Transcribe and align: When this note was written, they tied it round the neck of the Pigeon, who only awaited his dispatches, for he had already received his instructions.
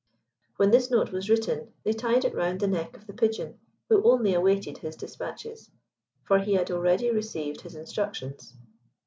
When 0.57 0.71
this 0.71 0.89
note 0.89 1.11
was 1.11 1.29
written, 1.29 1.73
they 1.83 1.93
tied 1.93 2.25
it 2.25 2.33
round 2.33 2.59
the 2.59 2.65
neck 2.67 2.97
of 2.97 3.05
the 3.05 3.13
Pigeon, 3.13 3.59
who 3.87 4.01
only 4.01 4.33
awaited 4.33 4.79
his 4.79 4.95
dispatches, 4.95 5.69
for 6.23 6.39
he 6.39 6.55
had 6.55 6.71
already 6.71 7.11
received 7.11 7.61
his 7.61 7.75
instructions. 7.75 8.55